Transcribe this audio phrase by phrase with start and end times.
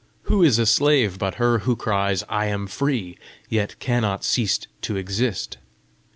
[0.23, 3.19] Who is a slave but her who cries, 'I am free,'
[3.49, 5.59] yet cannot cease to exist!"